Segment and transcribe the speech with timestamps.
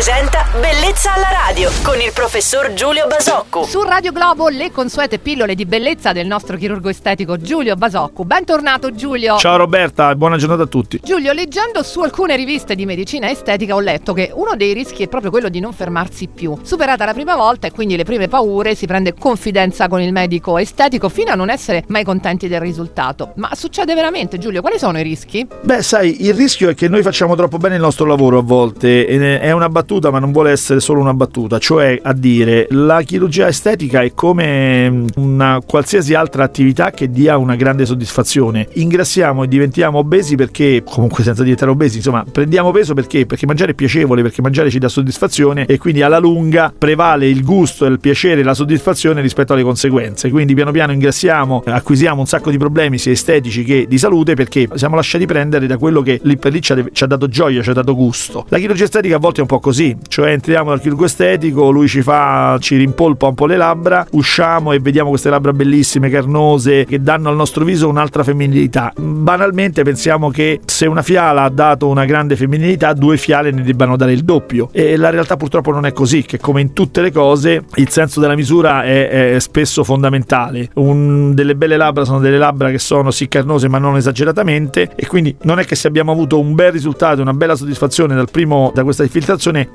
[0.00, 3.62] presenta Bellezza alla radio con il professor Giulio Basocco.
[3.62, 8.24] Su Radio Globo le consuete pillole di bellezza del nostro chirurgo estetico Giulio Basocco.
[8.24, 9.36] Bentornato Giulio.
[9.36, 10.98] Ciao Roberta, buona giornata a tutti.
[11.04, 15.08] Giulio, leggendo su alcune riviste di medicina estetica ho letto che uno dei rischi è
[15.08, 16.58] proprio quello di non fermarsi più.
[16.62, 20.58] Superata la prima volta e quindi le prime paure, si prende confidenza con il medico
[20.58, 23.34] estetico fino a non essere mai contenti del risultato.
[23.36, 24.62] Ma succede veramente Giulio?
[24.62, 25.46] Quali sono i rischi?
[25.60, 29.06] Beh, sai, il rischio è che noi facciamo troppo bene il nostro lavoro a volte.
[29.06, 31.58] È una battuta, ma non vuole essere solo una battuta.
[31.58, 37.56] Cioè, a dire, la chirurgia estetica è come una qualsiasi altra attività che dia una
[37.56, 38.68] grande soddisfazione.
[38.74, 43.26] Ingrassiamo e diventiamo obesi perché, comunque senza diventare obesi, insomma, prendiamo peso perché?
[43.26, 47.44] Perché mangiare è piacevole, perché mangiare ci dà soddisfazione e quindi alla lunga prevale il
[47.44, 50.30] gusto, il piacere la soddisfazione rispetto alle conseguenze.
[50.30, 54.68] Quindi piano piano ingrassiamo, acquisiamo un sacco di problemi sia estetici che di salute perché
[54.74, 57.62] siamo lasciati prendere da quello che lì per lì ci ha, ci ha dato gioia,
[57.62, 58.46] ci ha dato gusto.
[58.48, 61.88] La chirurgia estetica a volte è un po' così, cioè entriamo dal chirurgo estetico, lui
[61.88, 66.84] ci fa, ci rimpolpa un po' le labbra, usciamo e vediamo queste labbra bellissime, carnose,
[66.84, 68.92] che danno al nostro viso un'altra femminilità.
[68.96, 73.96] Banalmente pensiamo che se una fiala ha dato una grande femminilità, due fiale ne debbano
[73.96, 74.68] dare il doppio.
[74.72, 78.20] E la realtà purtroppo non è così, che come in tutte le cose il senso
[78.20, 80.68] della misura è, è spesso fondamentale.
[80.74, 85.06] Un, delle belle labbra sono delle labbra che sono sì carnose ma non esageratamente e
[85.06, 88.70] quindi non è che se abbiamo avuto un bel risultato, una bella soddisfazione dal primo,
[88.74, 89.68] da questa infiltrazione,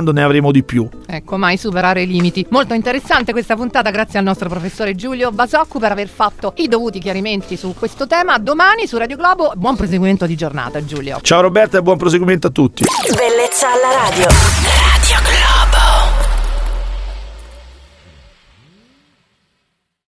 [0.00, 0.88] continuando ne avremo di più.
[1.06, 2.46] Ecco, mai superare i limiti.
[2.50, 6.98] Molto interessante questa puntata, grazie al nostro professore Giulio Basoccu per aver fatto i dovuti
[6.98, 8.38] chiarimenti su questo tema.
[8.38, 11.18] Domani su Radio Globo, buon proseguimento di giornata Giulio.
[11.20, 12.84] Ciao Roberta e buon proseguimento a tutti.
[13.02, 14.59] Bellezza alla radio.